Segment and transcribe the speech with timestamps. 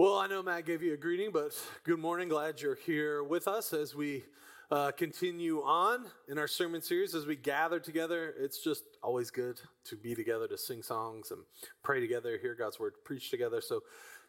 [0.00, 1.52] Well, I know Matt gave you a greeting, but
[1.84, 2.30] good morning.
[2.30, 4.24] Glad you're here with us as we
[4.70, 7.14] uh, continue on in our sermon series.
[7.14, 11.42] As we gather together, it's just always good to be together, to sing songs and
[11.82, 13.60] pray together, hear God's word preached together.
[13.60, 13.82] So,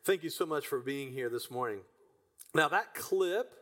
[0.03, 1.79] thank you so much for being here this morning.
[2.53, 3.53] Now, that clip,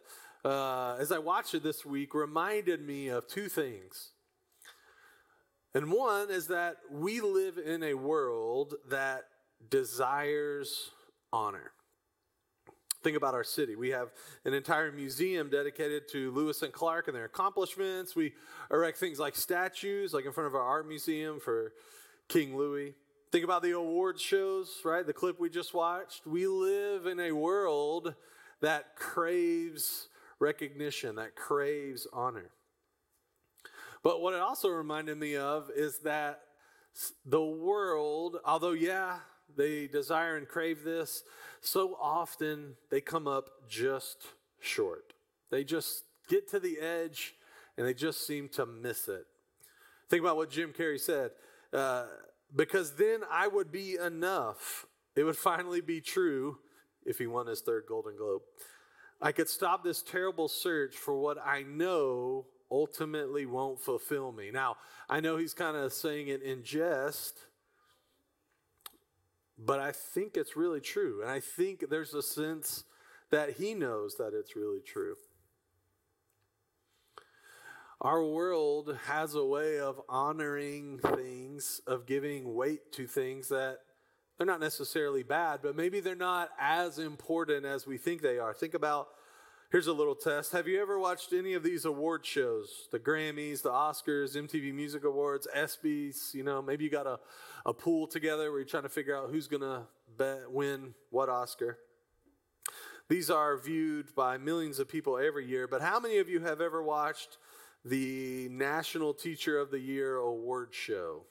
[0.44, 4.14] uh, as I watched it this week, reminded me of two things.
[5.76, 9.26] And one is that we live in a world that
[9.70, 10.90] desires
[11.32, 11.72] honor.
[13.02, 13.76] Think about our city.
[13.76, 14.10] We have
[14.44, 18.16] an entire museum dedicated to Lewis and Clark and their accomplishments.
[18.16, 18.34] We
[18.72, 21.74] erect things like statues, like in front of our art museum for
[22.28, 22.96] King Louis.
[23.32, 25.06] Think about the awards shows, right?
[25.06, 26.26] The clip we just watched.
[26.26, 28.16] We live in a world
[28.60, 32.52] that craves recognition, that craves honor.
[34.04, 36.42] But what it also reminded me of is that
[37.26, 39.20] the world, although, yeah,
[39.58, 41.24] they desire and crave this,
[41.62, 44.26] so often they come up just
[44.60, 45.14] short.
[45.52, 47.36] They just get to the edge
[47.78, 49.26] and they just seem to miss it.
[50.10, 51.32] Think about what Jim Carrey said.
[51.72, 52.06] Uh,
[52.56, 54.86] because then I would be enough.
[55.16, 56.58] It would finally be true
[57.06, 58.42] if he won his third Golden Globe.
[59.22, 64.52] I could stop this terrible search for what I know ultimately won't fulfill me.
[64.52, 64.78] Now,
[65.10, 67.40] I know he's kind of saying it in jest,
[69.64, 71.22] but I think it's really true.
[71.22, 72.86] And I think there's a sense
[73.30, 75.16] that he knows that it's really true.
[78.02, 83.80] Our world has a way of honoring things, of giving weight to things that
[84.38, 88.54] they're not necessarily bad, but maybe they're not as important as we think they are.
[88.54, 89.10] Think about
[89.72, 90.52] Here's a little test.
[90.54, 92.88] Have you ever watched any of these award shows?
[92.92, 97.20] The Grammys, the Oscars, MTV Music Awards, ESPYs, you know, maybe you got a,
[97.68, 99.84] a pool together where you're trying to figure out who's going to
[100.50, 101.78] win what Oscar.
[103.10, 106.62] These are viewed by millions of people every year, but how many of you have
[106.62, 107.38] ever watched
[107.86, 111.26] the National Teacher of the Year award show?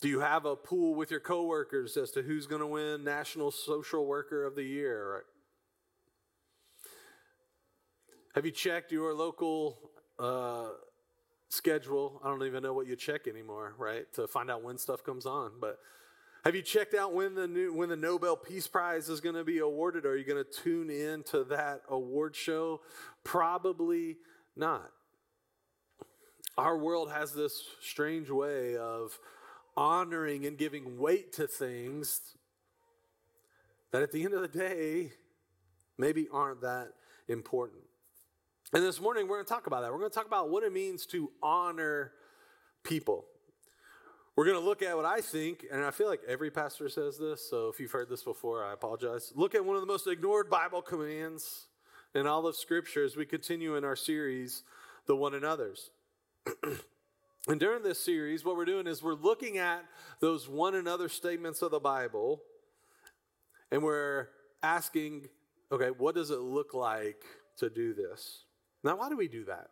[0.00, 3.50] Do you have a pool with your coworkers as to who's going to win National
[3.50, 5.24] Social Worker of the Year?
[8.38, 10.68] Have you checked your local uh,
[11.48, 12.20] schedule?
[12.22, 14.04] I don't even know what you check anymore, right?
[14.12, 15.54] To find out when stuff comes on.
[15.60, 15.80] But
[16.44, 19.42] have you checked out when the new when the Nobel Peace Prize is going to
[19.42, 20.06] be awarded?
[20.06, 22.80] Are you going to tune in to that award show?
[23.24, 24.18] Probably
[24.54, 24.88] not.
[26.56, 29.18] Our world has this strange way of
[29.76, 32.20] honoring and giving weight to things
[33.90, 35.10] that at the end of the day
[35.98, 36.92] maybe aren't that
[37.26, 37.87] important.
[38.74, 39.90] And this morning, we're going to talk about that.
[39.90, 42.12] We're going to talk about what it means to honor
[42.82, 43.24] people.
[44.36, 47.16] We're going to look at what I think, and I feel like every pastor says
[47.16, 49.32] this, so if you've heard this before, I apologize.
[49.34, 51.66] Look at one of the most ignored Bible commands
[52.14, 54.64] in all of Scripture as we continue in our series,
[55.06, 55.90] The One Another's.
[57.48, 59.82] and during this series, what we're doing is we're looking at
[60.20, 62.42] those one another statements of the Bible,
[63.72, 64.28] and we're
[64.62, 65.26] asking,
[65.72, 67.24] okay, what does it look like
[67.56, 68.44] to do this?
[68.84, 69.70] Now, why do we do that?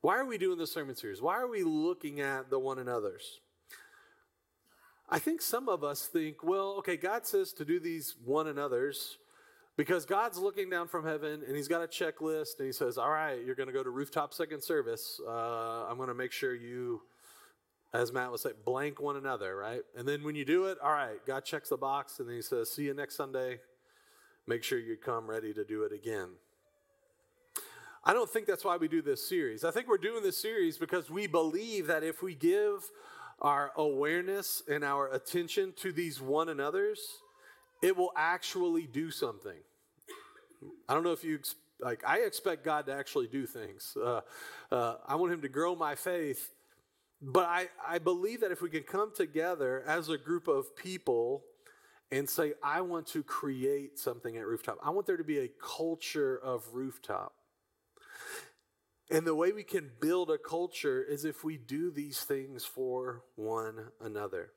[0.00, 1.22] Why are we doing this sermon series?
[1.22, 3.40] Why are we looking at the one another's?
[5.08, 9.18] I think some of us think, well, okay, God says to do these one another's
[9.76, 13.10] because God's looking down from heaven and he's got a checklist and he says, all
[13.10, 15.20] right, you're going to go to rooftop second service.
[15.26, 17.02] Uh, I'm going to make sure you,
[17.92, 19.82] as Matt would say, blank one another, right?
[19.96, 22.42] And then when you do it, all right, God checks the box and then he
[22.42, 23.60] says, see you next Sunday.
[24.46, 26.30] Make sure you come ready to do it again.
[28.04, 29.64] I don't think that's why we do this series.
[29.64, 32.90] I think we're doing this series because we believe that if we give
[33.40, 37.00] our awareness and our attention to these one another's,
[37.80, 39.58] it will actually do something.
[40.88, 41.40] I don't know if you
[41.80, 42.02] like.
[42.06, 43.96] I expect God to actually do things.
[44.00, 44.20] Uh,
[44.70, 46.50] uh, I want Him to grow my faith,
[47.20, 51.44] but I I believe that if we can come together as a group of people
[52.12, 54.78] and say, I want to create something at Rooftop.
[54.84, 57.32] I want there to be a culture of Rooftop.
[59.12, 63.22] And the way we can build a culture is if we do these things for
[63.36, 64.52] one another.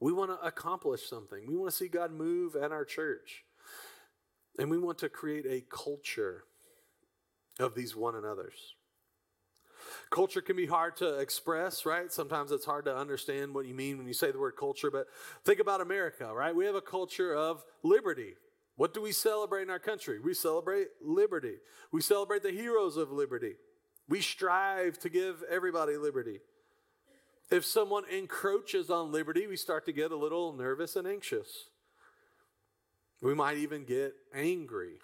[0.00, 1.46] We want to accomplish something.
[1.46, 3.44] We want to see God move at our church.
[4.58, 6.44] And we want to create a culture
[7.60, 8.76] of these one another's.
[10.10, 12.10] Culture can be hard to express, right?
[12.10, 15.06] Sometimes it's hard to understand what you mean when you say the word culture, but
[15.44, 16.56] think about America, right?
[16.56, 18.36] We have a culture of liberty,
[18.78, 20.20] what do we celebrate in our country?
[20.20, 21.56] We celebrate liberty.
[21.90, 23.56] We celebrate the heroes of liberty.
[24.08, 26.38] We strive to give everybody liberty.
[27.50, 31.48] If someone encroaches on liberty, we start to get a little nervous and anxious.
[33.20, 35.00] We might even get angry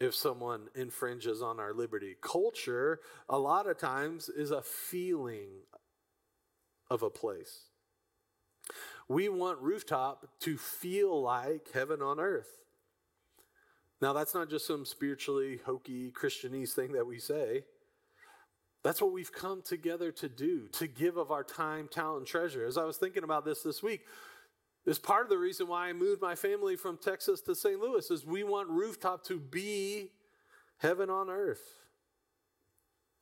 [0.00, 2.16] if someone infringes on our liberty.
[2.22, 5.50] Culture, a lot of times, is a feeling
[6.88, 7.64] of a place.
[9.06, 12.48] We want rooftop to feel like heaven on earth.
[14.02, 17.62] Now, that's not just some spiritually hokey Christianese thing that we say.
[18.82, 22.66] That's what we've come together to do, to give of our time, talent, and treasure.
[22.66, 24.00] As I was thinking about this this week,
[24.84, 27.78] is part of the reason why I moved my family from Texas to St.
[27.78, 30.10] Louis is we want rooftop to be
[30.78, 31.62] heaven on earth.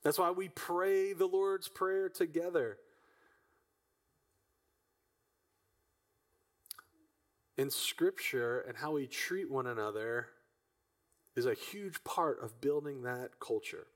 [0.02, 2.78] That's why we pray the Lord's prayer together.
[7.58, 10.28] In scripture and how we treat one another
[11.36, 13.86] is a huge part of building that culture.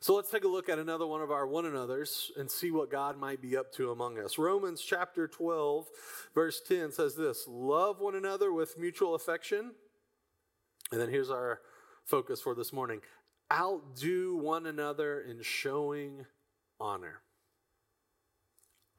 [0.00, 2.90] So let's take a look at another one of our one another's and see what
[2.90, 4.38] God might be up to among us.
[4.38, 5.86] Romans chapter 12,
[6.34, 9.72] verse 10 says this Love one another with mutual affection.
[10.90, 11.60] And then here's our
[12.06, 13.00] focus for this morning
[13.52, 16.24] outdo one another in showing
[16.80, 17.20] honor.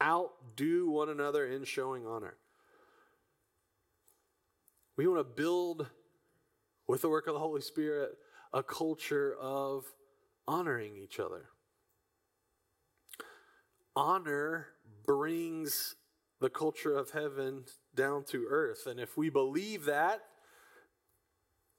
[0.02, 2.36] Outdo one another in showing honor.
[4.98, 5.88] We want to build,
[6.92, 8.18] with the work of the Holy Spirit,
[8.52, 9.86] a culture of
[10.46, 11.46] honoring each other.
[13.96, 14.68] Honor
[15.06, 15.96] brings
[16.42, 17.64] the culture of heaven
[17.96, 18.88] down to earth.
[18.88, 20.20] And if we believe that,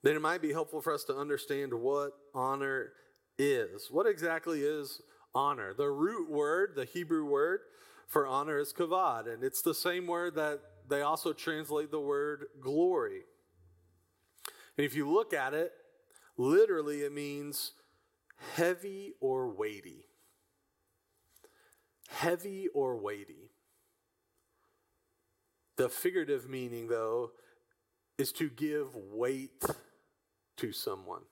[0.03, 2.95] then it might be helpful for us to understand what honor
[3.39, 3.89] is.
[3.91, 5.03] What exactly is
[5.35, 5.75] honor?
[5.75, 7.61] The root word, the Hebrew word
[8.09, 12.47] for honor is kavod, and it's the same word that they also translate the word
[12.63, 13.25] glory.
[14.77, 15.73] And if you look at it,
[16.37, 17.73] literally it means
[18.55, 20.07] heavy or weighty.
[22.09, 23.51] Heavy or weighty.
[25.77, 27.31] The figurative meaning, though,
[28.19, 29.65] is to give weight
[30.59, 31.23] to someone.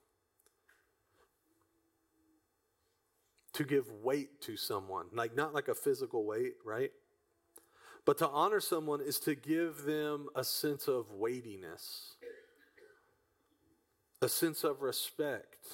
[3.54, 5.06] To give weight to someone.
[5.12, 6.90] Like, not like a physical weight, right?
[8.06, 12.14] But to honor someone is to give them a sense of weightiness,
[14.22, 15.67] a sense of respect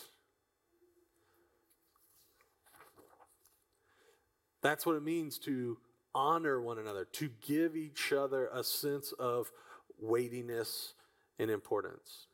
[4.67, 5.79] That's what it means to
[6.13, 9.53] honor one another, to give each other a sense of
[10.01, 10.95] weightiness
[11.39, 12.27] and importance.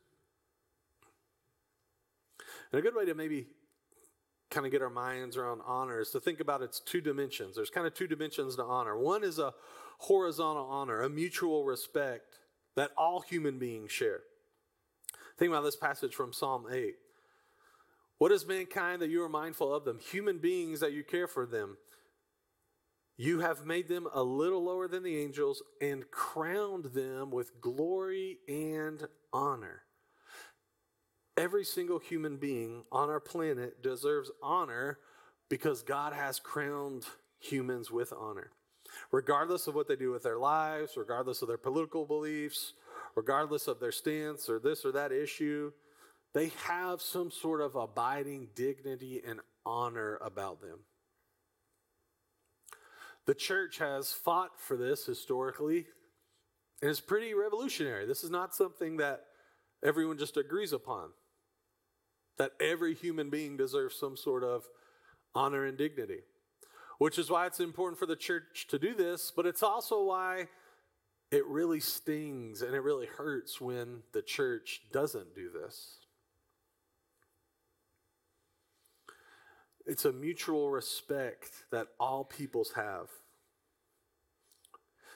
[2.71, 3.45] And a good way to maybe
[4.49, 7.55] kind of get our minds around honor is to think about its two dimensions.
[7.55, 8.97] There's kind of two dimensions to honor.
[8.97, 9.53] One is a
[9.99, 12.39] horizontal honor, a mutual respect
[12.75, 14.21] that all human beings share.
[15.37, 16.95] Think about this passage from Psalm 8.
[18.19, 19.99] What is mankind that you are mindful of them?
[20.11, 21.77] Human beings that you care for them.
[23.17, 28.39] You have made them a little lower than the angels and crowned them with glory
[28.47, 29.83] and honor.
[31.35, 34.99] Every single human being on our planet deserves honor
[35.49, 37.05] because God has crowned
[37.39, 38.51] humans with honor.
[39.11, 42.73] Regardless of what they do with their lives, regardless of their political beliefs,
[43.15, 45.71] regardless of their stance or this or that issue,
[46.33, 50.79] they have some sort of abiding dignity and honor about them.
[53.25, 55.85] The church has fought for this historically,
[56.81, 58.05] and it's pretty revolutionary.
[58.05, 59.21] This is not something that
[59.83, 61.09] everyone just agrees upon.
[62.37, 64.65] That every human being deserves some sort of
[65.35, 66.21] honor and dignity,
[66.97, 70.47] which is why it's important for the church to do this, but it's also why
[71.33, 75.95] it really stings and it really hurts when the church doesn't do this.
[79.87, 83.09] It's a mutual respect that all peoples have.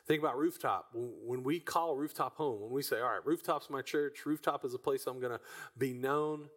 [0.08, 0.90] Think about rooftop.
[0.94, 4.74] When we call rooftop home, when we say, all right, rooftop's my church, rooftop is
[4.74, 5.42] a place I'm going to
[5.78, 6.50] be known,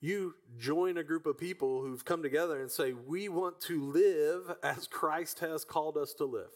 [0.00, 4.56] you join a group of people who've come together and say, we want to live
[4.64, 6.50] as Christ has called us to live.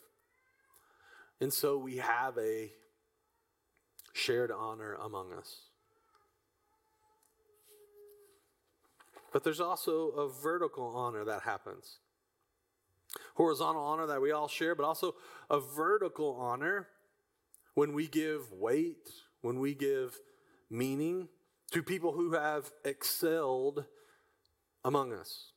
[1.40, 2.70] And so we have a
[4.12, 5.62] shared honor among us.
[9.32, 11.98] But there's also a vertical honor that happens.
[13.36, 15.14] Horizontal honor that we all share, but also
[15.48, 16.88] a vertical honor
[17.74, 19.08] when we give weight,
[19.40, 20.18] when we give
[20.68, 21.28] meaning
[21.70, 23.84] to people who have excelled
[24.84, 25.52] among us.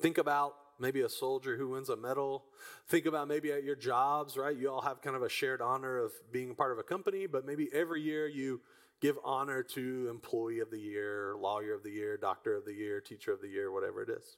[0.00, 2.44] Think about maybe a soldier who wins a medal.
[2.88, 4.56] Think about maybe at your jobs, right?
[4.56, 7.44] You all have kind of a shared honor of being part of a company, but
[7.44, 8.60] maybe every year you
[9.00, 13.00] give honor to employee of the year, lawyer of the year, doctor of the year,
[13.00, 14.36] teacher of the year, whatever it is.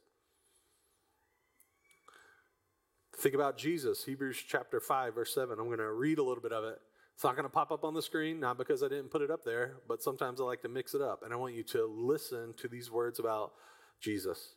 [3.17, 5.59] Think about Jesus, Hebrews chapter 5, verse 7.
[5.59, 6.69] I'm going to read a little bit of it.
[6.69, 6.81] It
[7.17, 9.31] It's not going to pop up on the screen, not because I didn't put it
[9.31, 11.23] up there, but sometimes I like to mix it up.
[11.23, 13.53] And I want you to listen to these words about
[14.01, 14.55] Jesus.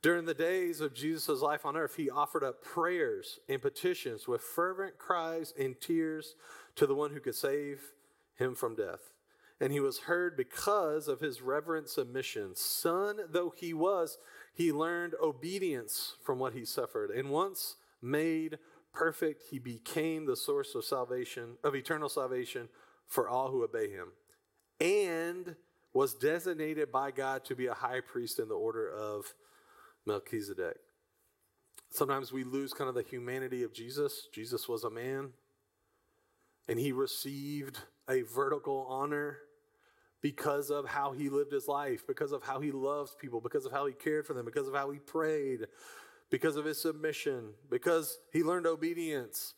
[0.00, 4.40] During the days of Jesus' life on earth, he offered up prayers and petitions with
[4.40, 6.36] fervent cries and tears
[6.76, 7.80] to the one who could save
[8.36, 9.10] him from death.
[9.60, 12.54] And he was heard because of his reverent submission.
[12.54, 14.18] Son though he was,
[14.54, 17.10] he learned obedience from what he suffered.
[17.10, 18.58] And once made
[18.92, 22.68] perfect, he became the source of salvation, of eternal salvation
[23.08, 24.12] for all who obey him,
[24.80, 25.56] and
[25.92, 29.34] was designated by God to be a high priest in the order of
[30.08, 30.78] Melchizedek.
[31.90, 34.26] Sometimes we lose kind of the humanity of Jesus.
[34.32, 35.30] Jesus was a man,
[36.66, 39.38] and he received a vertical honor
[40.20, 43.72] because of how he lived his life, because of how he loved people, because of
[43.72, 45.66] how he cared for them, because of how he prayed,
[46.30, 49.54] because of his submission, because he learned obedience,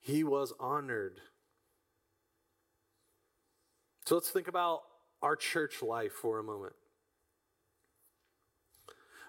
[0.00, 1.20] he was honored.
[4.06, 4.82] So let's think about
[5.22, 6.74] our church life for a moment.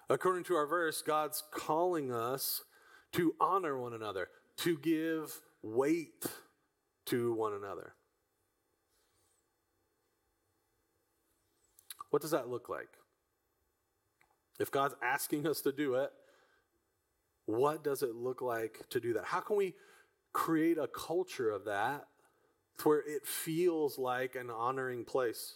[0.10, 2.64] According to our verse, God's calling us
[3.14, 6.26] to honor one another, to give weight
[7.06, 7.94] to one another.
[12.12, 12.90] What does that look like?
[14.60, 16.12] If God's asking us to do it,
[17.46, 19.26] what does it look like to do that?
[19.26, 19.74] How can we
[20.34, 22.08] create a culture of that
[22.84, 25.56] where it feels like an honoring place?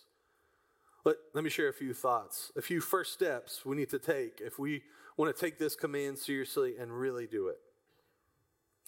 [1.06, 4.42] Let, let me share a few thoughts, a few first steps we need to take
[4.42, 4.84] if we
[5.18, 7.58] want to take this command seriously and really do it.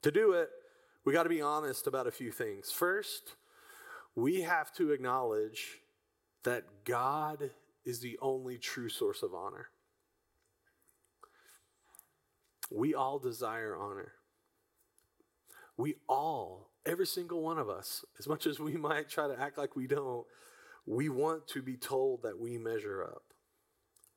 [0.03, 0.49] To do it,
[1.05, 2.71] we got to be honest about a few things.
[2.71, 3.35] First,
[4.15, 5.79] we have to acknowledge
[6.43, 7.51] that God
[7.85, 9.67] is the only true source of honor.
[12.71, 14.13] We all desire honor.
[15.77, 19.57] We all, every single one of us, as much as we might try to act
[19.57, 20.25] like we don't,
[20.85, 23.23] we want to be told that we measure up.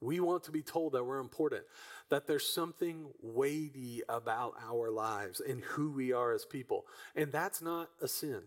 [0.00, 1.62] We want to be told that we're important,
[2.10, 6.84] that there's something weighty about our lives and who we are as people.
[7.16, 8.42] And that's not a sin.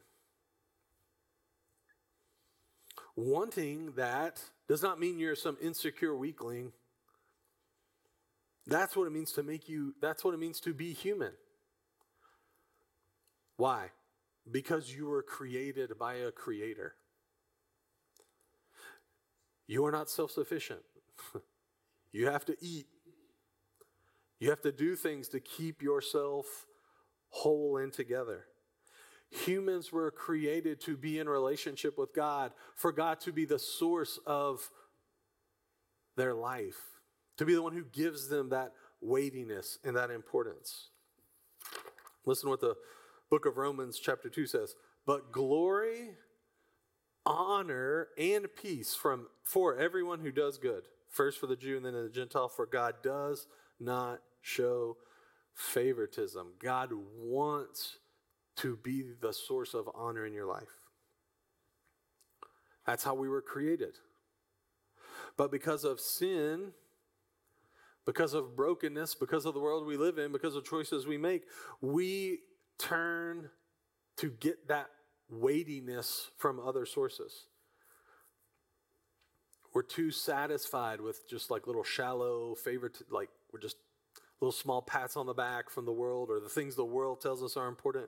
[3.16, 6.74] Wanting that does not mean you're some insecure weakling
[8.68, 11.32] that's what it means to make you, that's what it means to be human.
[13.56, 13.92] Why?
[14.52, 16.96] Because you were created by a creator.
[19.68, 20.82] You are not self sufficient.
[22.12, 22.88] you have to eat.
[24.40, 26.66] You have to do things to keep yourself
[27.30, 28.46] whole and together.
[29.30, 34.20] Humans were created to be in relationship with God, for God to be the source
[34.26, 34.70] of
[36.16, 36.98] their life
[37.38, 40.90] to be the one who gives them that weightiness and that importance.
[42.26, 42.76] Listen to what the
[43.30, 44.76] book of Romans, chapter 2 says.
[45.06, 46.10] But glory,
[47.28, 50.84] honor, and peace from for everyone who does good.
[51.10, 53.48] First for the Jew and then the Gentile, for God does
[53.80, 54.98] not show
[55.54, 56.54] favoritism.
[56.60, 57.98] God wants
[58.58, 60.68] to be the source of honor in your life.
[62.86, 63.96] That's how we were created.
[65.36, 66.72] But because of sin,
[68.06, 71.44] because of brokenness, because of the world we live in, because of choices we make,
[71.82, 72.40] we
[72.80, 73.50] turn
[74.16, 74.90] to get that
[75.30, 77.46] weightiness from other sources.
[79.74, 83.78] We're too satisfied with just like little shallow favorite, like we're just
[84.42, 87.44] little small pats on the back from the world or the things the world tells
[87.44, 88.08] us are important.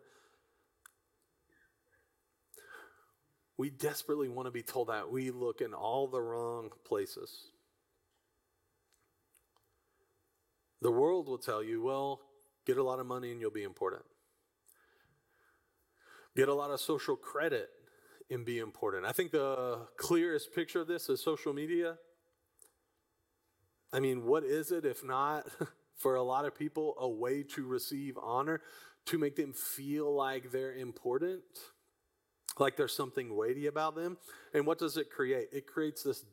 [3.57, 7.47] We desperately want to be told that we look in all the wrong places.
[10.81, 12.21] The world will tell you, well,
[12.65, 14.03] get a lot of money and you'll be important.
[16.39, 17.69] Get a lot of social credit
[18.29, 19.05] and be important.
[19.05, 21.97] I think the clearest picture of this is social media.
[23.91, 25.49] I mean, what is it if not
[25.97, 28.61] for a lot of people a way to receive honor,
[29.07, 31.41] to make them feel like they're important,
[32.57, 34.17] like there's something weighty about them?
[34.53, 35.49] And what does it create?
[35.51, 36.23] It creates this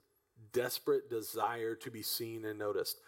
[0.53, 3.01] desperate desire to be seen and noticed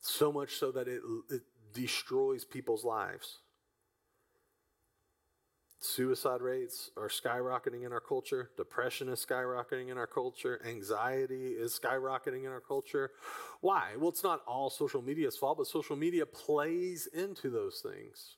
[0.00, 1.42] so much so that it, it
[1.74, 3.40] destroys people's lives.
[5.84, 8.50] Suicide rates are skyrocketing in our culture.
[8.56, 10.58] Depression is skyrocketing in our culture.
[10.66, 13.10] Anxiety is skyrocketing in our culture.
[13.60, 13.90] Why?
[13.98, 18.36] Well, it's not all social media's fault, but social media plays into those things.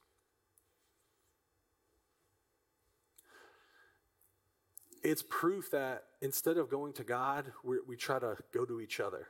[5.04, 9.28] It's proof that instead of going to God, we try to go to each other.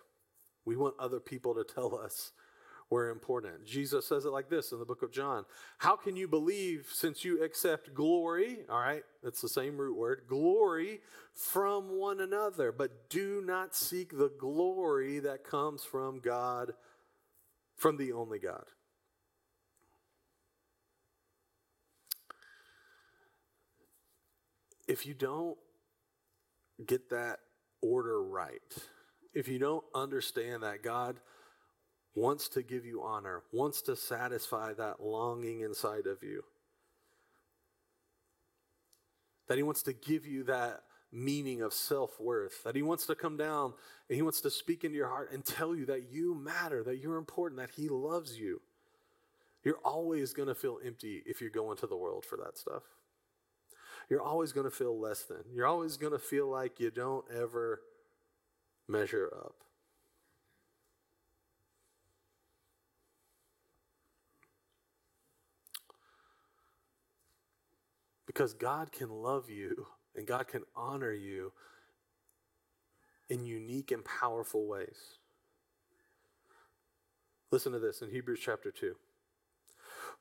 [0.64, 2.32] We want other people to tell us
[2.90, 3.64] were important.
[3.64, 5.44] Jesus says it like this in the book of John
[5.78, 8.58] How can you believe since you accept glory?
[8.70, 11.00] All right, that's the same root word glory
[11.34, 16.72] from one another, but do not seek the glory that comes from God,
[17.76, 18.64] from the only God.
[24.88, 25.58] If you don't
[26.86, 27.40] get that
[27.82, 28.60] order right,
[29.34, 31.20] if you don't understand that God
[32.16, 36.42] wants to give you honor, wants to satisfy that longing inside of you.
[39.48, 40.80] That He wants to give you that
[41.12, 43.74] meaning of self worth, that He wants to come down
[44.08, 46.98] and He wants to speak into your heart and tell you that you matter, that
[46.98, 48.60] you're important, that He loves you.
[49.62, 52.82] You're always going to feel empty if you go into the world for that stuff.
[54.08, 55.42] You're always going to feel less than.
[55.52, 57.80] You're always going to feel like you don't ever
[58.88, 59.65] measure up.
[68.36, 71.54] Because God can love you and God can honor you
[73.30, 75.16] in unique and powerful ways.
[77.50, 78.94] Listen to this in Hebrews chapter 2.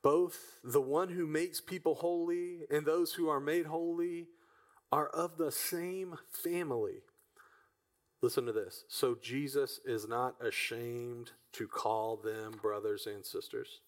[0.01, 4.27] Both the one who makes people holy and those who are made holy
[4.93, 7.01] are of the same family.
[8.21, 8.85] Listen to this.
[8.87, 13.81] So Jesus is not ashamed to call them brothers and sisters.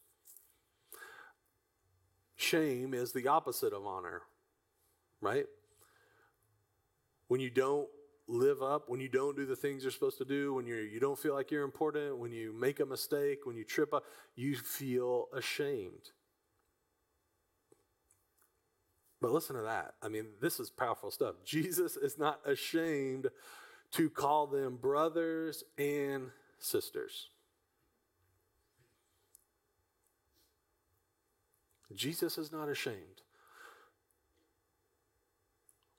[2.38, 4.22] Shame is the opposite of honor,
[5.22, 5.46] right?
[7.28, 7.88] When you don't
[8.28, 11.00] live up, when you don't do the things you're supposed to do, when you you
[11.00, 14.04] don't feel like you're important, when you make a mistake, when you trip up,
[14.36, 16.12] you feel ashamed.
[19.20, 19.96] But listen to that.
[20.04, 21.36] I mean, this is powerful stuff.
[21.46, 23.28] Jesus is not ashamed
[23.94, 26.30] to call them brothers and
[26.60, 27.30] sisters.
[31.96, 33.22] Jesus is not ashamed.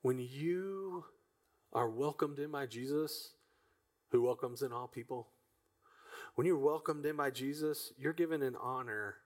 [0.03, 1.05] When you
[1.73, 3.31] are welcomed in by Jesus,
[4.11, 5.29] who welcomes in all people,
[6.35, 9.17] when you're welcomed in by Jesus, you're given an honor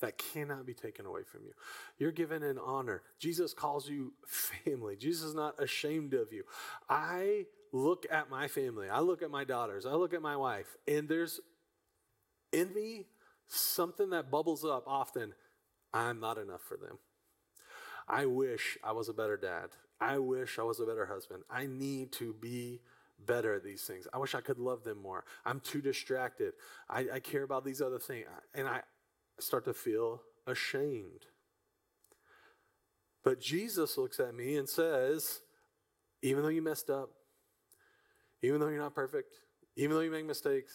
[0.00, 1.52] that cannot be taken away from you.
[1.98, 3.02] You're given an honor.
[3.18, 4.96] Jesus calls you family.
[4.96, 6.44] Jesus is not ashamed of you.
[6.88, 10.76] I look at my family, I look at my daughters, I look at my wife,
[10.86, 11.40] and there's
[12.52, 13.06] in me
[13.48, 15.34] something that bubbles up often.
[15.96, 16.98] I'm not enough for them.
[18.06, 19.70] I wish I was a better dad.
[19.98, 21.42] I wish I was a better husband.
[21.50, 22.80] I need to be
[23.24, 24.06] better at these things.
[24.12, 25.24] I wish I could love them more.
[25.46, 26.52] I'm too distracted.
[26.88, 28.26] I, I care about these other things.
[28.54, 28.82] And I
[29.40, 31.24] start to feel ashamed.
[33.24, 35.40] But Jesus looks at me and says,
[36.22, 37.10] even though you messed up,
[38.42, 39.32] even though you're not perfect,
[39.76, 40.74] even though you make mistakes,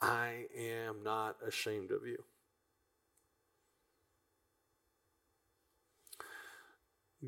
[0.00, 2.24] I am not ashamed of you.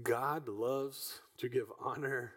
[0.01, 2.33] God loves to give honor.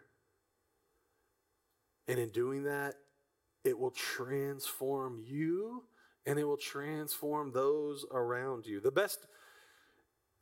[2.07, 2.95] And in doing that,
[3.63, 5.83] it will transform you
[6.25, 8.79] and it will transform those around you.
[8.79, 9.27] The best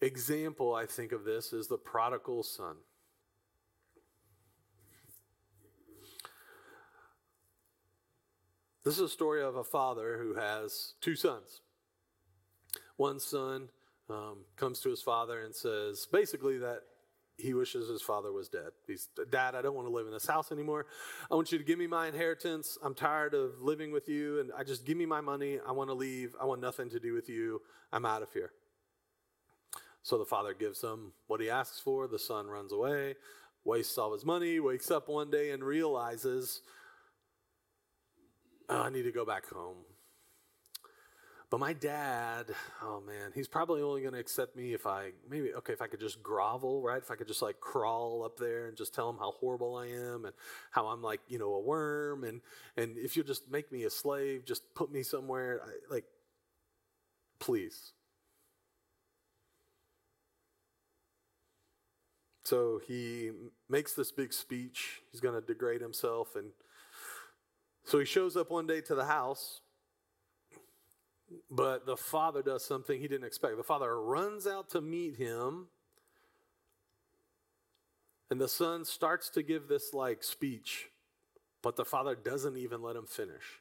[0.02, 2.76] example, I think, of this is the prodigal son.
[8.84, 11.62] This is a story of a father who has two sons.
[12.97, 13.69] One son
[14.10, 16.82] um, comes to his father and says, basically, that
[17.38, 18.72] he wishes his father was dead.
[18.86, 20.86] He's, Dad, I don't want to live in this house anymore.
[21.32, 22.78] I want you to give me my inheritance.
[22.84, 25.60] I'm tired of living with you, and I just give me my money.
[25.67, 26.36] I want to leave.
[26.39, 27.62] I want nothing to do with you.
[27.91, 28.52] I'm out of here.
[30.04, 32.08] So the father gives him what he asks for.
[32.08, 33.15] The son runs away,
[33.63, 36.62] wastes all his money, wakes up one day and realizes,
[38.69, 39.78] oh, I need to go back home.
[41.54, 42.48] But my dad,
[42.82, 45.86] oh man, he's probably only going to accept me if I maybe okay if I
[45.86, 46.98] could just grovel, right?
[46.98, 49.86] If I could just like crawl up there and just tell him how horrible I
[49.86, 50.34] am and
[50.72, 52.42] how I'm like you know a worm and
[52.76, 56.06] and if you'll just make me a slave, just put me somewhere, I, like
[57.38, 57.92] please.
[62.46, 63.30] So he
[63.70, 65.04] makes this big speech.
[65.12, 66.48] He's going to degrade himself and
[67.84, 69.62] so he shows up one day to the house
[71.50, 73.58] but the father does something he didn't expect.
[73.58, 75.67] The father runs out to meet him,
[78.30, 80.89] and the son starts to give this like speech,
[81.62, 83.60] but the father doesn't even let him finish.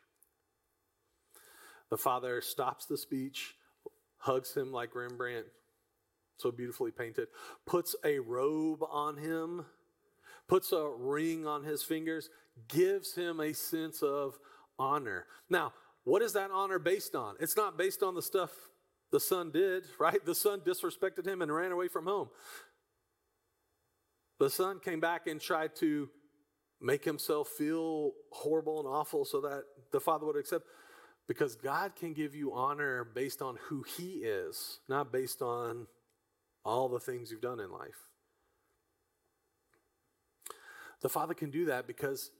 [1.90, 3.54] The father stops the speech,
[4.16, 5.46] hugs him like Rembrandt,
[6.38, 7.28] so beautifully painted,
[7.66, 9.66] puts a robe on him,
[10.48, 12.30] puts a ring on his fingers,
[12.68, 14.38] gives him a sense of
[14.78, 15.26] honor.
[15.50, 15.72] Now,
[16.04, 17.36] what is that honor based on?
[17.40, 18.50] It's not based on the stuff
[19.10, 20.24] the son did, right?
[20.24, 22.28] The son disrespected him and ran away from home.
[24.38, 26.08] The son came back and tried to
[26.80, 29.62] make himself feel horrible and awful so that
[29.92, 30.64] the father would accept.
[31.28, 35.86] Because God can give you honor based on who he is, not based on
[36.64, 38.08] all the things you've done in life.
[41.02, 42.30] The father can do that because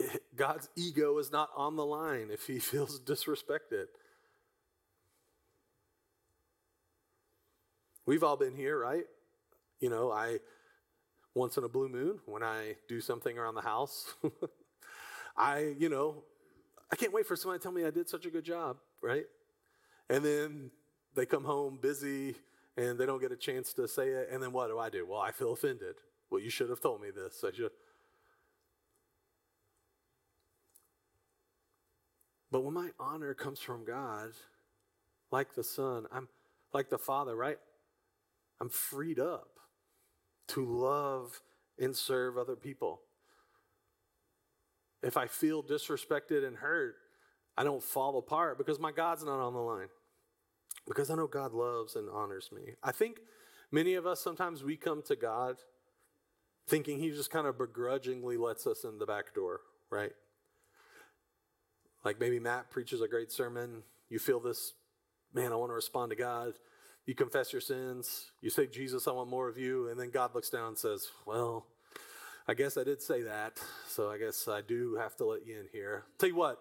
[0.36, 3.86] God's ego is not on the line if he feels disrespected.
[8.06, 9.04] We've all been here, right?
[9.78, 10.38] You know, I
[11.34, 14.14] once in a blue moon when I do something around the house,
[15.36, 16.24] I, you know,
[16.92, 19.26] I can't wait for somebody to tell me I did such a good job, right?
[20.08, 20.70] And then
[21.14, 22.34] they come home busy
[22.76, 24.28] and they don't get a chance to say it.
[24.32, 25.06] And then what do I do?
[25.08, 25.96] Well, I feel offended.
[26.30, 27.44] Well, you should have told me this.
[27.44, 27.70] I should.
[32.50, 34.30] But when my honor comes from God,
[35.30, 36.28] like the Son, I'm
[36.72, 37.58] like the Father, right?
[38.60, 39.48] I'm freed up
[40.48, 41.42] to love
[41.78, 43.00] and serve other people.
[45.02, 46.96] If I feel disrespected and hurt,
[47.56, 49.88] I don't fall apart because my God's not on the line.
[50.86, 52.74] Because I know God loves and honors me.
[52.82, 53.18] I think
[53.70, 55.56] many of us sometimes we come to God
[56.66, 59.60] thinking He just kind of begrudgingly lets us in the back door,
[59.90, 60.12] right?
[62.04, 63.82] Like maybe Matt preaches a great sermon.
[64.08, 64.72] You feel this,
[65.34, 66.54] man, I want to respond to God.
[67.06, 68.30] You confess your sins.
[68.40, 69.88] You say, Jesus, I want more of you.
[69.88, 71.66] And then God looks down and says, Well,
[72.46, 73.58] I guess I did say that.
[73.88, 76.04] So I guess I do have to let you in here.
[76.18, 76.58] Tell you what,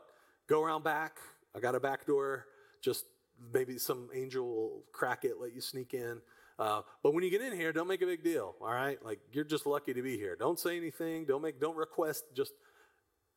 [0.48, 1.18] go around back.
[1.56, 2.46] I got a back door.
[2.82, 3.06] Just
[3.54, 6.22] maybe some angel will crack it, let you sneak in.
[6.58, 8.56] Uh, but when you get in here, don't make a big deal.
[8.62, 10.36] All right, like you're just lucky to be here.
[10.36, 11.26] Don't say anything.
[11.26, 11.60] Don't make.
[11.60, 12.26] Don't request.
[12.36, 12.52] Just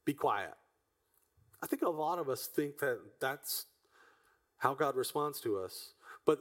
[0.04, 0.54] be quiet.
[1.62, 3.66] I think a lot of us think that that's
[4.58, 5.94] how God responds to us.
[6.26, 6.38] But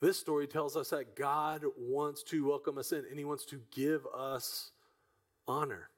[0.00, 3.60] this story tells us that God wants to welcome us in and He wants to
[3.70, 4.70] give us
[5.46, 5.90] honor.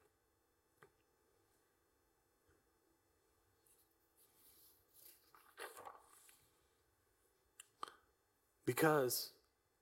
[8.65, 9.31] Because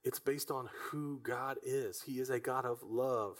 [0.05, 2.03] it's based on who God is.
[2.03, 3.39] He is a God of love.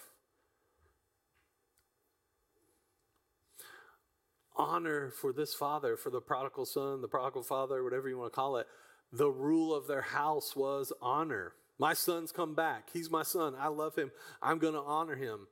[4.57, 8.37] Honor for this father, for the prodigal son, the prodigal father, whatever you want to
[8.37, 8.67] call it,
[9.13, 11.53] the rule of their house was honor.
[11.79, 12.91] My son's come back.
[12.93, 13.55] He's my son.
[13.59, 14.13] I love him.
[14.41, 15.49] I'm going to honor him.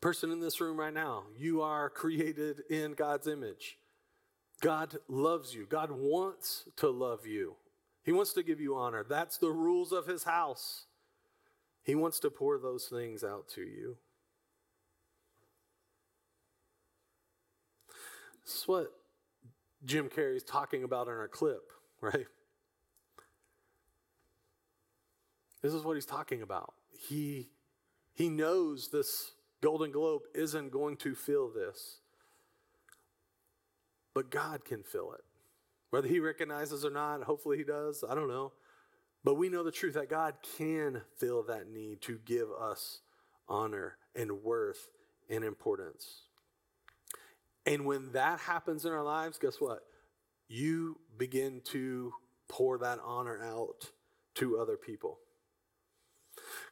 [0.00, 3.76] Person in this room right now, you are created in God's image.
[4.62, 5.66] God loves you.
[5.66, 7.56] God wants to love you.
[8.02, 9.04] He wants to give you honor.
[9.06, 10.86] That's the rules of his house.
[11.82, 13.96] He wants to pour those things out to you.
[18.50, 18.92] This is what
[19.84, 22.26] Jim Carrey's talking about in our clip, right?
[25.62, 26.74] This is what he's talking about.
[26.98, 27.48] He,
[28.12, 31.98] he knows this Golden Globe isn't going to fill this,
[34.14, 35.22] but God can fill it.
[35.90, 38.52] Whether he recognizes or not, hopefully he does, I don't know.
[39.22, 43.00] But we know the truth that God can fill that need to give us
[43.48, 44.88] honor and worth
[45.28, 46.22] and importance.
[47.70, 49.84] And when that happens in our lives, guess what?
[50.48, 52.12] You begin to
[52.48, 53.92] pour that honor out
[54.34, 55.18] to other people.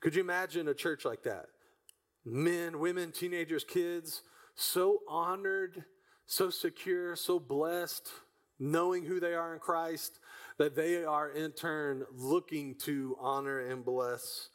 [0.00, 1.46] Could you imagine a church like that?
[2.24, 4.22] Men, women, teenagers, kids,
[4.56, 5.84] so honored,
[6.26, 8.08] so secure, so blessed,
[8.58, 10.18] knowing who they are in Christ,
[10.58, 14.48] that they are in turn looking to honor and bless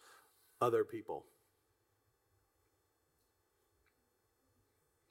[0.60, 1.24] other people.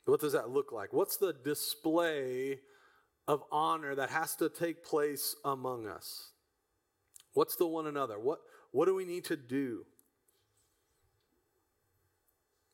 [0.05, 0.93] What does that look like?
[0.93, 2.61] What's the display
[3.29, 6.31] of honor that has to take place among us?
[7.35, 8.19] What's the one another?
[8.19, 8.41] What,
[8.73, 9.87] what do we need to do?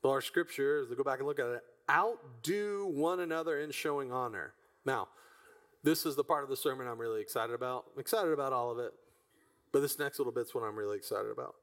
[0.02, 3.70] Well, our scripture, as we go back and look at it, outdo one another in
[3.72, 4.54] showing honor.
[4.84, 5.08] Now,
[5.82, 7.86] this is the part of the sermon I'm really excited about.
[7.94, 8.92] I'm excited about all of it,
[9.72, 11.54] but this next little bit's what I'm really excited about.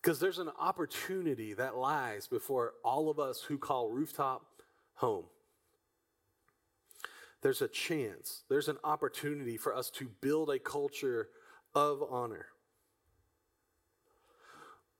[0.00, 4.46] Because there's an opportunity that lies before all of us who call rooftop
[4.94, 5.24] home.
[7.42, 11.28] There's a chance, there's an opportunity for us to build a culture
[11.74, 12.46] of honor.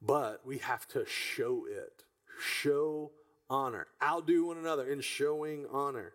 [0.03, 2.05] But we have to show it.
[2.41, 3.13] Show
[3.51, 3.89] honor.
[4.03, 6.15] Outdo one another in showing honor.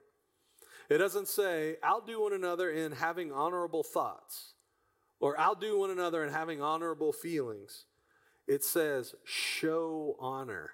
[0.89, 4.53] It doesn't say outdo one another in having honorable thoughts
[5.19, 7.85] or outdo one another in having honorable feelings.
[8.47, 10.71] It says show honor.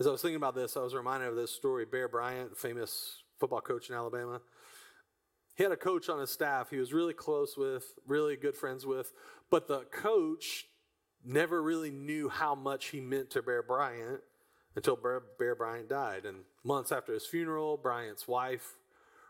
[0.00, 1.84] As I was thinking about this, I was reminded of this story.
[1.84, 4.40] Bear Bryant, famous football coach in Alabama,
[5.54, 8.86] he had a coach on his staff he was really close with, really good friends
[8.86, 9.12] with,
[9.50, 10.66] but the coach
[11.24, 14.20] never really knew how much he meant to Bear Bryant
[14.74, 16.24] until Bear, Bryant died.
[16.24, 18.76] And months after his funeral, Bryant's wife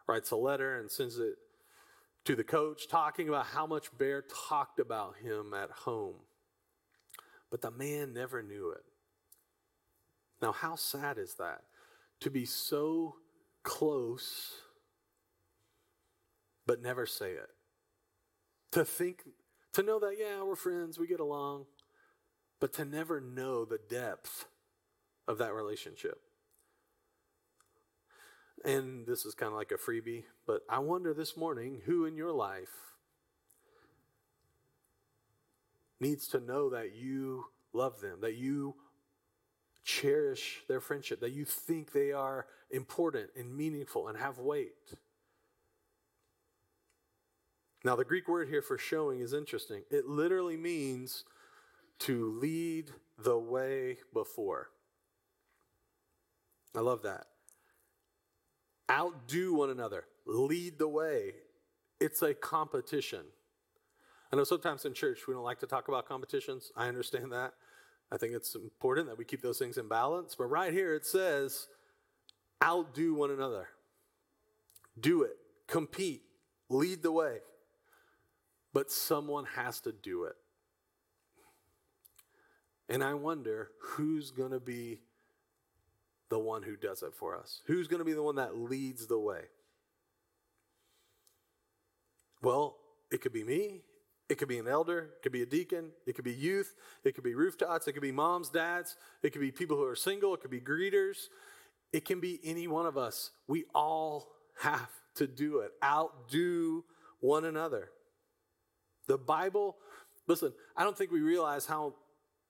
[0.06, 1.34] writes a letter and sends it
[2.24, 6.14] to the coach talking about how much Bear talked about him at home.
[7.52, 8.82] But the man never knew it.
[10.40, 11.60] Now, how sad is that?
[12.22, 13.16] To be so
[13.62, 14.52] close,
[16.66, 17.50] but never say it.
[18.72, 19.24] To think,
[19.74, 21.66] to know that, yeah, we're friends, we get along,
[22.58, 24.46] but to never know the depth
[25.28, 26.22] of that relationship.
[28.64, 32.16] And this is kind of like a freebie, but I wonder this morning who in
[32.16, 32.91] your life
[36.02, 38.74] needs to know that you love them, that you
[39.84, 44.74] cherish their friendship, that you think they are important and meaningful and have weight.
[47.84, 49.82] Now, the Greek word here for showing is interesting.
[49.90, 51.24] It literally means
[52.00, 54.70] to lead the way before.
[56.76, 57.26] I love that.
[58.90, 61.34] Outdo one another, lead the way.
[62.00, 63.24] It's a competition.
[64.32, 66.72] I know sometimes in church we don't like to talk about competitions.
[66.74, 67.52] I understand that.
[68.10, 70.34] I think it's important that we keep those things in balance.
[70.34, 71.68] But right here it says,
[72.62, 73.68] outdo one another.
[74.98, 76.22] Do it, compete,
[76.68, 77.38] lead the way.
[78.72, 80.36] But someone has to do it.
[82.88, 85.00] And I wonder who's going to be
[86.30, 87.60] the one who does it for us?
[87.66, 89.42] Who's going to be the one that leads the way?
[92.42, 92.76] Well,
[93.10, 93.82] it could be me.
[94.32, 95.10] It could be an elder.
[95.16, 95.90] It could be a deacon.
[96.06, 96.74] It could be youth.
[97.04, 97.86] It could be rooftops.
[97.86, 98.96] It could be moms, dads.
[99.22, 100.32] It could be people who are single.
[100.32, 101.26] It could be greeters.
[101.92, 103.32] It can be any one of us.
[103.46, 104.28] We all
[104.62, 105.72] have to do it.
[105.84, 106.82] Outdo
[107.20, 107.90] one another.
[109.06, 109.76] The Bible,
[110.26, 111.92] listen, I don't think we realize how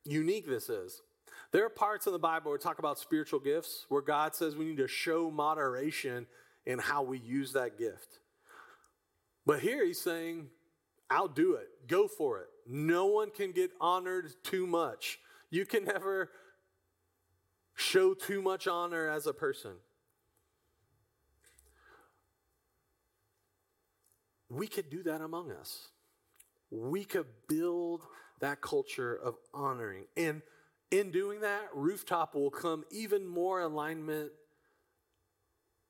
[0.04, 1.02] unique this is.
[1.50, 4.54] There are parts in the Bible where we talk about spiritual gifts where God says
[4.54, 6.28] we need to show moderation
[6.64, 8.20] in how we use that gift.
[9.44, 10.46] But here he's saying,
[11.12, 12.48] outdo it, go for it.
[12.66, 15.18] No one can get honored too much.
[15.50, 16.30] You can never
[17.74, 19.72] show too much honor as a person.
[24.48, 25.88] We could do that among us.
[26.70, 28.02] We could build
[28.40, 30.04] that culture of honoring.
[30.16, 30.42] And
[30.90, 34.30] in doing that, rooftop will come even more alignment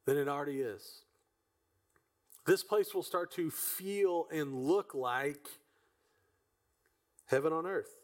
[0.06, 1.02] than it already is.
[2.46, 5.46] This place will start to feel and look like
[7.26, 7.94] heaven on earth.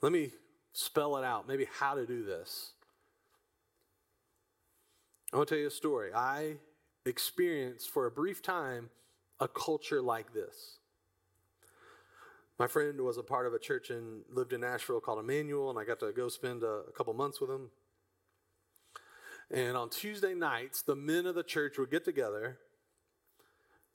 [0.00, 0.32] Let me
[0.72, 2.72] spell it out, maybe how to do this.
[5.32, 6.12] I want to tell you a story.
[6.14, 6.56] I
[7.06, 8.90] experienced for a brief time
[9.40, 10.78] a culture like this.
[12.58, 15.78] My friend was a part of a church and lived in Nashville called Emmanuel, and
[15.78, 17.70] I got to go spend a, couple months with him.
[19.54, 22.58] And on Tuesday nights, the men of the church would get together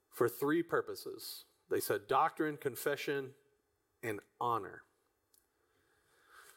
[0.10, 1.44] for three purposes.
[1.70, 3.32] They said doctrine, confession,
[4.02, 4.84] and honor.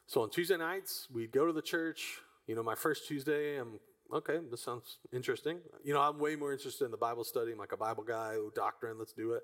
[0.06, 2.18] So on Tuesday nights, we'd go to the church.
[2.46, 3.80] You know, my first Tuesday, I'm
[4.14, 5.58] okay, this sounds interesting.
[5.82, 7.50] You know, I'm way more interested in the Bible study.
[7.52, 9.42] I'm like a Bible guy, oh, doctrine, let's do it.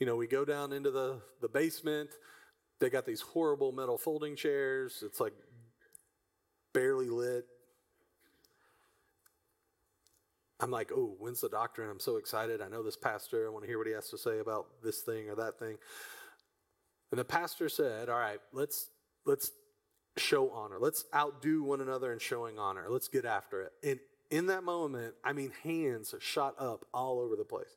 [0.00, 2.10] You know, we go down into the, the basement.
[2.78, 5.02] They got these horrible metal folding chairs.
[5.02, 5.32] It's like
[6.74, 7.46] barely lit.
[10.60, 11.88] I'm like, oh, when's the doctrine?
[11.88, 12.60] I'm so excited.
[12.60, 13.46] I know this pastor.
[13.46, 15.76] I want to hear what he has to say about this thing or that thing.
[17.10, 18.88] And the pastor said, all right, let's
[19.24, 19.52] let's
[20.16, 20.76] show honor.
[20.80, 22.86] Let's outdo one another in showing honor.
[22.88, 23.72] Let's get after it.
[23.84, 27.76] And in that moment, I mean, hands shot up all over the place.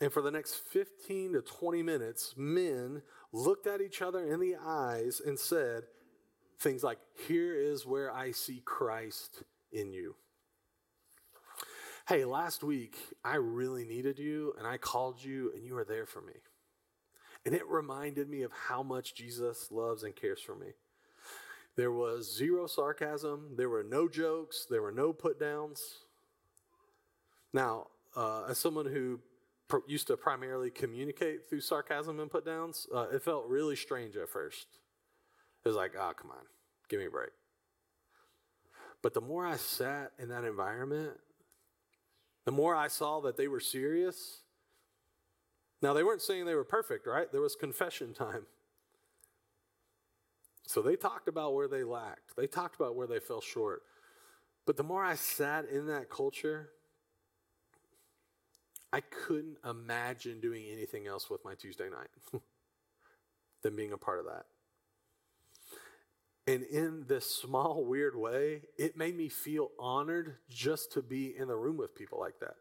[0.00, 3.02] And for the next 15 to 20 minutes, men
[3.32, 5.84] looked at each other in the eyes and said
[6.60, 10.14] things like, Here is where I see Christ in you.
[12.08, 16.06] Hey, last week, I really needed you, and I called you, and you were there
[16.06, 16.34] for me.
[17.44, 20.68] And it reminded me of how much Jesus loves and cares for me.
[21.74, 23.54] There was zero sarcasm.
[23.56, 24.68] There were no jokes.
[24.70, 25.82] There were no put downs.
[27.52, 29.18] Now, uh, as someone who
[29.66, 34.16] pr- used to primarily communicate through sarcasm and put downs, uh, it felt really strange
[34.16, 34.68] at first.
[35.64, 36.46] It was like, oh, come on,
[36.88, 37.30] give me a break.
[39.02, 41.18] But the more I sat in that environment,
[42.46, 44.38] the more I saw that they were serious.
[45.82, 47.30] Now, they weren't saying they were perfect, right?
[47.30, 48.46] There was confession time.
[50.66, 53.82] So they talked about where they lacked, they talked about where they fell short.
[54.64, 56.70] But the more I sat in that culture,
[58.92, 62.08] I couldn't imagine doing anything else with my Tuesday night
[63.62, 64.46] than being a part of that.
[66.46, 71.48] And in this small, weird way, it made me feel honored just to be in
[71.48, 72.54] the room with people like that.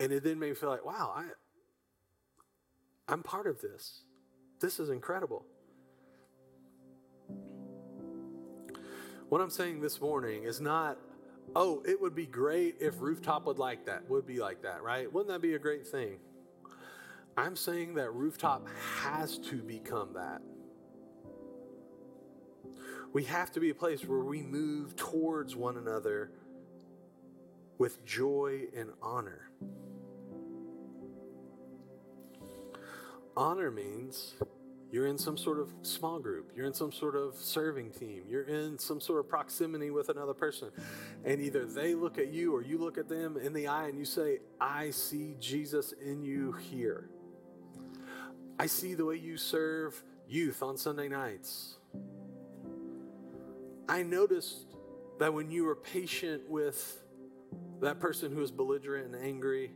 [0.00, 1.24] And it then made me feel like, wow, I,
[3.08, 4.02] I'm part of this.
[4.60, 5.46] This is incredible.
[9.30, 10.98] What I'm saying this morning is not,
[11.56, 15.10] oh, it would be great if Rooftop would like that, would be like that, right?
[15.10, 16.18] Wouldn't that be a great thing?
[17.36, 18.66] I'm saying that Rooftop
[19.02, 20.40] has to become that.
[23.12, 26.30] We have to be a place where we move towards one another
[27.78, 29.50] with joy and honor.
[33.36, 34.34] Honor means
[34.92, 38.44] you're in some sort of small group, you're in some sort of serving team, you're
[38.44, 40.70] in some sort of proximity with another person.
[41.24, 43.98] And either they look at you or you look at them in the eye and
[43.98, 47.10] you say, I see Jesus in you here.
[48.58, 51.76] I see the way you serve youth on Sunday nights.
[53.88, 54.66] I noticed
[55.18, 57.02] that when you were patient with
[57.80, 59.72] that person who was belligerent and angry,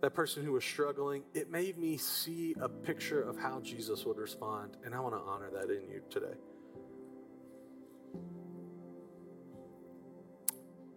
[0.00, 4.16] that person who was struggling, it made me see a picture of how Jesus would
[4.16, 4.76] respond.
[4.84, 6.34] And I want to honor that in you today.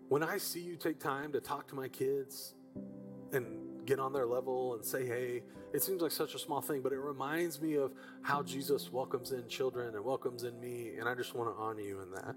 [0.07, 2.53] When I see you take time to talk to my kids
[3.31, 5.43] and get on their level and say, hey,
[5.73, 9.31] it seems like such a small thing, but it reminds me of how Jesus welcomes
[9.31, 10.91] in children and welcomes in me.
[10.99, 12.35] And I just want to honor you in that.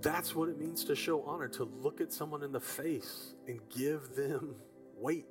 [0.00, 3.60] That's what it means to show honor, to look at someone in the face and
[3.68, 4.56] give them
[4.96, 5.26] weight.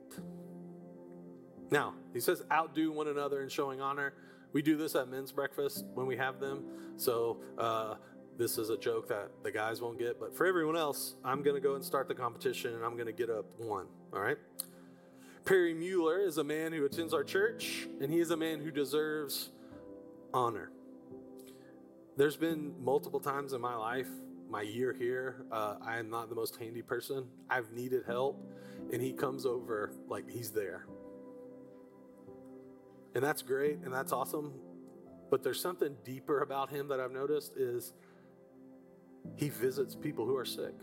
[1.72, 4.14] Now, he says, outdo one another in showing honor.
[4.54, 6.66] We do this at men's breakfast when we have them.
[6.98, 7.96] So, uh,
[8.42, 11.56] this is a joke that the guys won't get, but for everyone else, I'm going
[11.56, 13.86] to go and start the competition and I'm going to get up one.
[14.12, 14.38] All right?
[15.46, 18.72] Perry Mueller is a man who attends our church, and he is a man who
[18.72, 19.52] deserves
[20.34, 20.72] honor.
[22.18, 24.10] There's been multiple times in my life,
[24.50, 27.26] my year here, uh, I am not the most handy person.
[27.48, 28.44] I've needed help,
[28.92, 30.88] and he comes over like he's there.
[33.14, 34.54] And that's great and that's awesome.
[35.30, 37.94] But there's something deeper about him that I've noticed is
[39.36, 40.74] he visits people who are sick.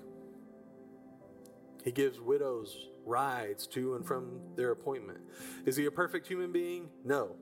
[1.84, 5.20] He gives widows rides to and from their appointment.
[5.64, 6.88] Is he a perfect human being?
[7.04, 7.36] No.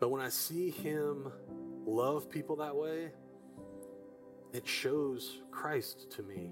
[0.00, 1.32] But when I see him
[1.86, 3.10] love people that way,
[4.52, 6.50] it shows Christ to me.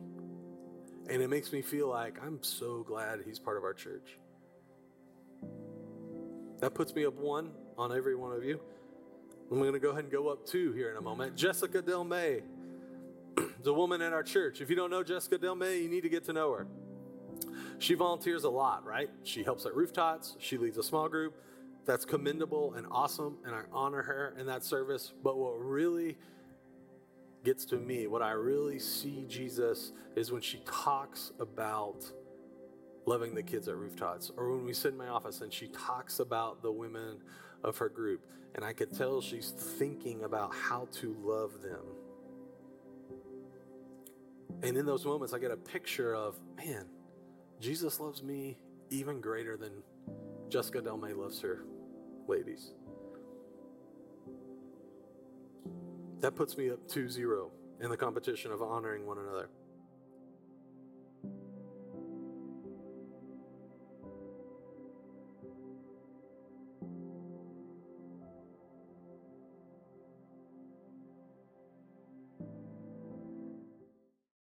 [1.08, 4.18] And it makes me feel like I'm so glad he's part of our church.
[6.60, 8.60] That puts me up one on every one of you.
[9.50, 11.36] I'm going to go ahead and go up two here in a moment.
[11.36, 12.40] Jessica Del May
[13.66, 14.60] a woman in our church.
[14.60, 16.66] If you don't know Jessica Del May, you need to get to know her.
[17.78, 19.10] She volunteers a lot, right?
[19.22, 21.34] She helps at rooftops, she leads a small group.
[21.84, 25.12] That's commendable and awesome, and I honor her in that service.
[25.22, 26.16] But what really
[27.44, 32.10] gets to me, what I really see Jesus is when she talks about
[33.06, 36.18] loving the kids at rooftops, or when we sit in my office and she talks
[36.18, 37.18] about the women
[37.62, 38.26] of her group,
[38.56, 41.84] and I could tell she's thinking about how to love them.
[44.62, 46.86] And in those moments, I get a picture of, man,
[47.60, 48.58] Jesus loves me
[48.90, 49.82] even greater than
[50.48, 51.64] Jessica Delmay loves her
[52.28, 52.72] ladies.
[56.20, 59.48] That puts me up 2 0 in the competition of honoring one another.